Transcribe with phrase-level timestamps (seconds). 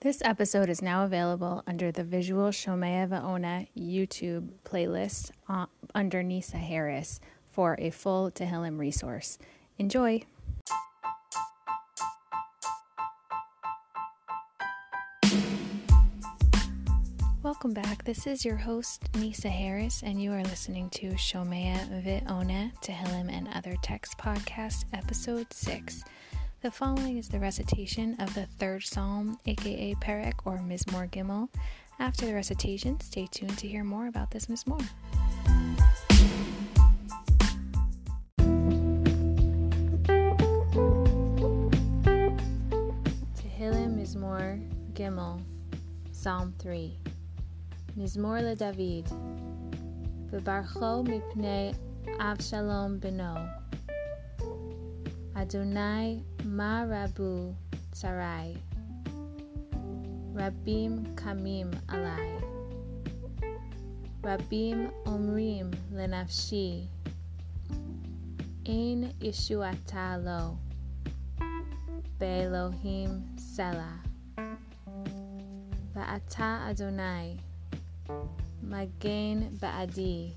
[0.00, 6.58] This episode is now available under the Visual Shomea Va'ona YouTube playlist uh, under Nisa
[6.58, 7.18] Harris
[7.50, 9.38] for a full Tehillim resource.
[9.78, 10.20] Enjoy!
[17.42, 18.04] Welcome back.
[18.04, 23.48] This is your host, Nisa Harris, and you are listening to Shomea V'Ona Tehillim and
[23.54, 26.04] Other Text Podcast, Episode 6.
[26.66, 31.48] The following is the recitation of the third psalm, aka Perek or Mizmor Gimel.
[32.00, 34.84] After the recitation, stay tuned to hear more about this Mizmor.
[43.36, 44.60] Tehillim Mizmor
[44.94, 45.40] Gimel,
[46.10, 46.98] Psalm 3.
[47.96, 49.06] Mizmor LeDavid,
[50.32, 51.76] V'barcho mipnei
[52.18, 53.65] Avshalom beno.
[55.36, 57.52] Adonai ma rabu
[57.92, 58.56] tsarai.
[60.32, 62.40] Rabim kamim alai.
[64.24, 66.88] Rabim omrim lenafshi.
[68.64, 70.56] Ein yeshuata lo.
[72.18, 74.00] Be'elohim selah.
[75.94, 77.36] Va'ata Adonai.
[78.64, 80.32] Magen ba'adi.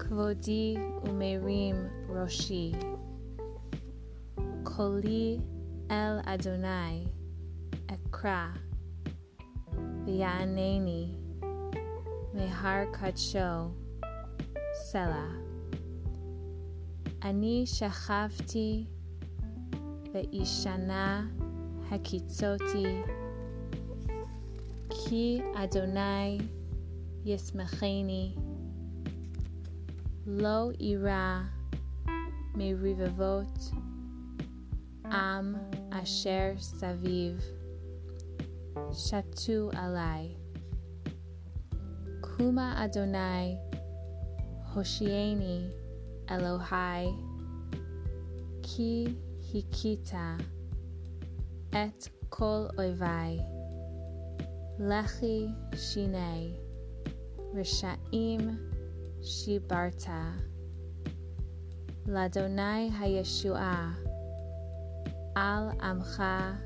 [0.00, 2.95] Kvodi umerim roshi.
[4.76, 5.40] Koli
[5.88, 7.08] El Adonai
[7.88, 8.52] Ekra
[10.04, 11.16] V'yaneni
[12.34, 13.72] Mehar Kadsho
[14.84, 15.32] Selah
[17.22, 18.86] Ani Shachavti
[20.12, 21.26] Ve'ishana
[21.88, 23.02] Hakitzoti
[24.90, 26.46] Ki Adonai
[27.24, 28.36] Yismacheni
[30.26, 31.48] Lo Ira
[32.54, 33.95] Merivavot
[35.10, 35.56] Am
[35.92, 37.40] Asher Saviv.
[38.90, 40.36] Shatu Alai.
[42.22, 43.58] Kuma Adonai.
[44.74, 45.70] Hoshieni
[46.26, 47.14] Elohai.
[48.62, 50.40] Ki Hikita.
[51.72, 53.40] Et Kol Oivai.
[54.80, 56.54] Lechi Shinei.
[57.54, 58.58] Rishaim
[59.22, 60.32] Shibarta.
[62.06, 64.05] Ladonai Hayeshua
[65.36, 66.56] Al Amcha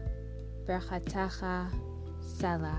[0.64, 1.68] Berchatacha
[2.22, 2.78] Selah.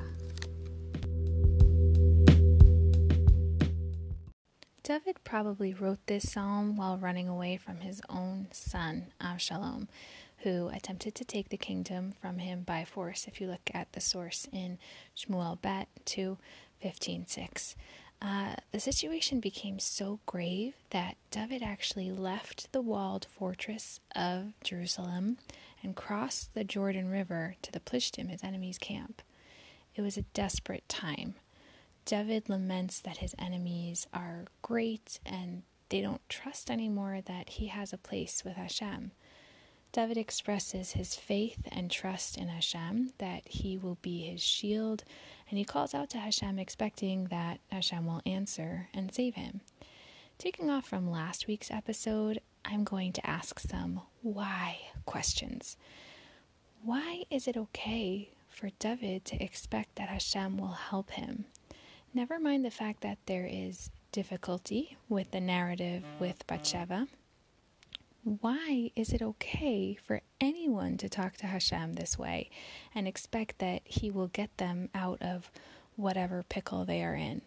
[4.83, 9.89] David probably wrote this psalm while running away from his own son, Avshalom,
[10.43, 13.99] who attempted to take the kingdom from him by force, if you look at the
[13.99, 14.77] source in
[15.17, 16.37] Shmuel Bet 2
[16.79, 17.75] 15 6.
[18.21, 25.37] Uh, the situation became so grave that David actually left the walled fortress of Jerusalem
[25.81, 29.23] and crossed the Jordan River to the Plishtim, his enemy's camp.
[29.95, 31.33] It was a desperate time.
[32.05, 37.91] David laments that his enemies are great and they don't trust anymore that he has
[37.91, 39.11] a place with Hashem.
[39.91, 45.03] David expresses his faith and trust in Hashem, that he will be his shield,
[45.49, 49.59] and he calls out to Hashem, expecting that Hashem will answer and save him.
[50.37, 55.75] Taking off from last week's episode, I'm going to ask some why questions.
[56.83, 61.45] Why is it okay for David to expect that Hashem will help him?
[62.13, 67.07] Never mind the fact that there is difficulty with the narrative with Bathsheba
[68.23, 72.49] why is it okay for anyone to talk to Hashem this way
[72.93, 75.51] and expect that He will get them out of
[75.95, 77.41] whatever pickle they are in?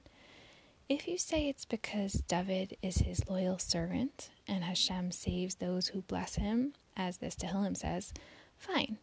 [0.88, 6.02] If you say it's because David is his loyal servant and Hashem saves those who
[6.02, 8.12] bless him, as this Tehillim says,
[8.58, 8.98] fine.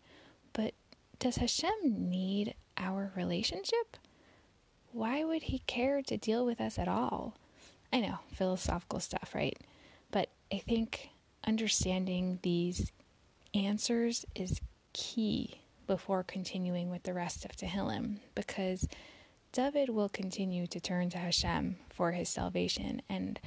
[0.53, 0.75] But
[1.17, 3.97] does Hashem need our relationship?
[4.91, 7.35] Why would he care to deal with us at all?
[7.91, 9.57] I know, philosophical stuff, right?
[10.11, 11.09] But I think
[11.45, 12.91] understanding these
[13.53, 14.61] answers is
[14.93, 18.87] key before continuing with the rest of Tehillim because
[19.51, 23.01] David will continue to turn to Hashem for his salvation.
[23.09, 23.39] And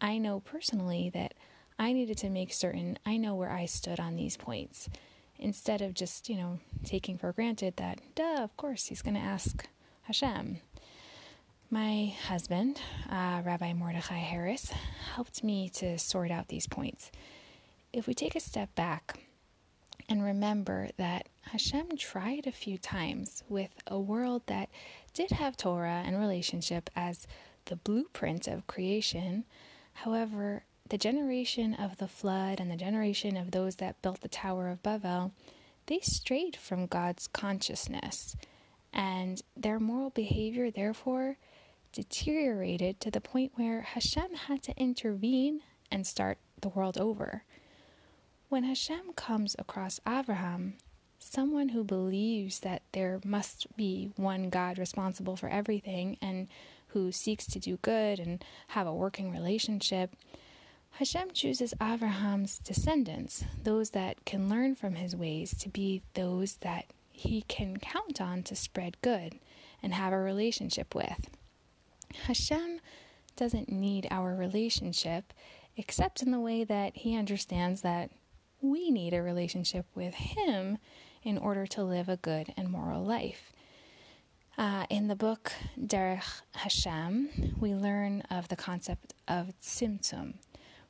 [0.00, 1.34] I know personally that
[1.78, 4.88] I needed to make certain I know where I stood on these points
[5.38, 9.20] instead of just, you know, taking for granted that, duh, of course, he's going to
[9.20, 9.66] ask
[10.02, 10.58] Hashem.
[11.70, 12.80] My husband,
[13.10, 14.70] uh, Rabbi Mordechai Harris,
[15.14, 17.10] helped me to sort out these points.
[17.92, 19.20] If we take a step back
[20.08, 24.68] and remember that Hashem tried a few times with a world that
[25.12, 27.26] did have Torah and relationship as
[27.64, 29.44] the blueprint of creation,
[29.92, 34.68] however, the generation of the flood and the generation of those that built the Tower
[34.68, 35.32] of Babel
[35.86, 38.36] they strayed from God's consciousness,
[38.92, 41.36] and their moral behavior, therefore,
[41.92, 45.60] deteriorated to the point where Hashem had to intervene
[45.90, 47.44] and start the world over.
[48.48, 50.74] When Hashem comes across Abraham,
[51.18, 56.48] someone who believes that there must be one God responsible for everything and
[56.88, 60.14] who seeks to do good and have a working relationship,
[60.92, 66.86] Hashem chooses Abraham's descendants, those that can learn from his ways, to be those that
[67.10, 69.38] he can count on to spread good
[69.82, 71.30] and have a relationship with.
[72.24, 72.80] Hashem
[73.36, 75.32] doesn't need our relationship
[75.76, 78.10] except in the way that he understands that
[78.60, 80.78] we need a relationship with him
[81.22, 83.52] in order to live a good and moral life.
[84.56, 90.34] Uh, in the book Derech Hashem, we learn of the concept of tzimtzum,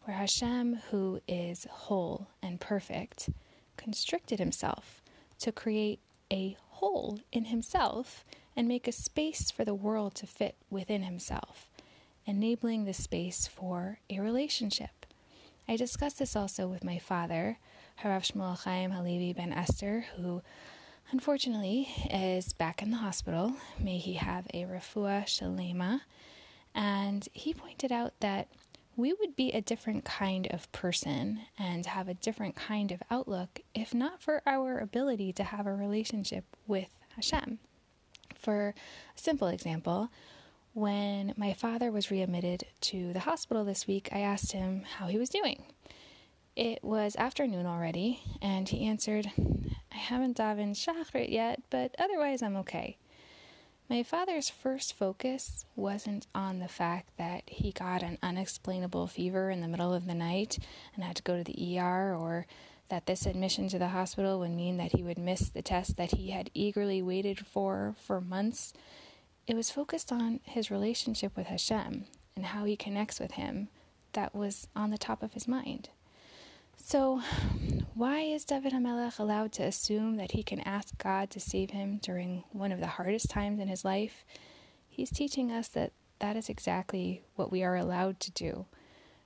[0.04, 3.30] where Hashem, who is whole and perfect,
[3.76, 5.02] constricted himself
[5.40, 5.98] to create
[6.32, 8.24] a hole in himself
[8.56, 11.68] and make a space for the world to fit within himself,
[12.24, 15.06] enabling the space for a relationship.
[15.68, 17.58] I discussed this also with my father,
[18.02, 20.42] Harav Shmuel Chaim Halevi ben Esther, who
[21.10, 23.54] unfortunately is back in the hospital.
[23.78, 26.00] May he have a refuah shalema.
[26.74, 28.48] And he pointed out that
[28.96, 33.60] we would be a different kind of person and have a different kind of outlook
[33.74, 37.58] if not for our ability to have a relationship with Hashem.
[38.34, 38.74] For
[39.16, 40.10] a simple example,
[40.74, 45.18] when my father was readmitted to the hospital this week, I asked him how he
[45.18, 45.64] was doing.
[46.54, 49.30] It was afternoon already, and he answered,
[49.92, 52.96] I haven't davened Shachrit yet, but otherwise I'm okay.
[53.88, 59.60] My father's first focus wasn't on the fact that he got an unexplainable fever in
[59.60, 60.58] the middle of the night
[60.94, 62.46] and had to go to the ER, or
[62.88, 66.12] that this admission to the hospital would mean that he would miss the test that
[66.12, 68.72] he had eagerly waited for for months.
[69.46, 72.04] It was focused on his relationship with Hashem
[72.34, 73.68] and how he connects with him
[74.12, 75.90] that was on the top of his mind.
[76.76, 77.20] So,
[77.94, 81.98] why is David Hamelech allowed to assume that he can ask God to save him
[82.02, 84.24] during one of the hardest times in his life?
[84.88, 88.66] He's teaching us that that is exactly what we are allowed to do.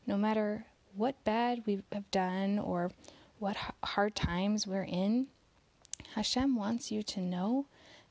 [0.06, 2.90] No matter what bad we have done or
[3.40, 5.26] what hard times we're in,
[6.14, 7.66] Hashem wants you to know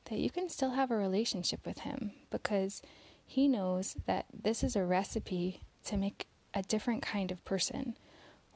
[0.06, 2.82] that you can still have a relationship with Him because
[3.24, 7.96] He knows that this is a recipe to make a different kind of person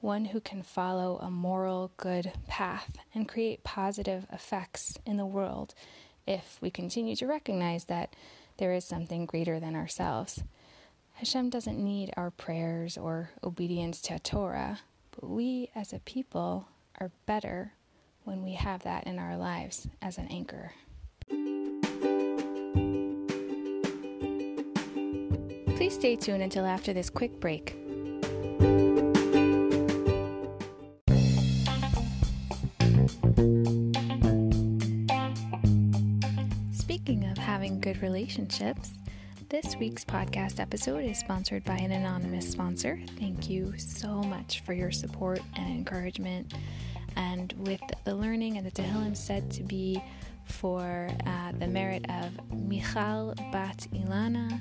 [0.00, 5.74] one who can follow a moral, good path and create positive effects in the world
[6.26, 8.14] if we continue to recognize that
[8.58, 10.42] there is something greater than ourselves.
[11.14, 14.80] Hashem doesn't need our prayers or obedience to a Torah,
[15.20, 16.68] but we as a people
[17.00, 17.72] are better
[18.24, 20.72] when we have that in our lives as an anchor.
[25.76, 27.76] Please stay tuned until after this quick break.
[36.72, 38.90] Speaking of having good relationships.
[39.48, 42.98] This week's podcast episode is sponsored by an anonymous sponsor.
[43.18, 46.54] Thank you so much for your support and encouragement.
[47.16, 50.02] And with the learning and the Tehillim said to be
[50.46, 54.60] for uh, the merit of Michal Bat Ilana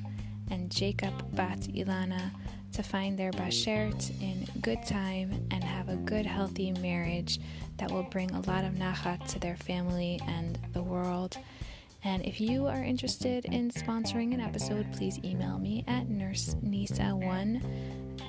[0.51, 2.31] and Jacob Bat Ilana
[2.73, 7.39] to find their bashert in good time and have a good, healthy marriage
[7.77, 11.37] that will bring a lot of nachat to their family and the world.
[12.05, 17.63] And if you are interested in sponsoring an episode, please email me at nursenisa1,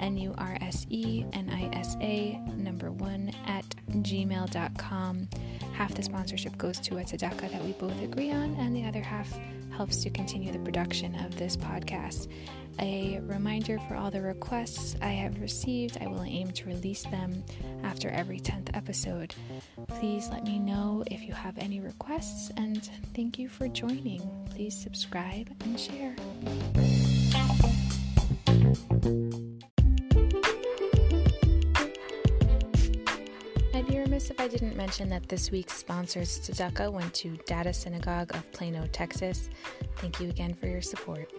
[0.04, 5.28] N U R S E N I S A, number one, at gmail.com.
[5.72, 9.00] Half the sponsorship goes to a tzedakah that we both agree on, and the other
[9.00, 9.32] half
[9.74, 12.28] helps to continue the production of this podcast.
[12.80, 17.42] A reminder for all the requests I have received, I will aim to release them
[17.82, 19.34] after every 10th episode.
[19.88, 24.20] Please let me know if you have any requests, and thank you for joining.
[24.50, 26.14] Please subscribe and share.
[34.24, 38.50] Remiss if I didn't mention that this week's sponsors tzedakah went to Data Synagogue of
[38.52, 39.50] Plano, Texas.
[39.96, 41.30] Thank you again for your support.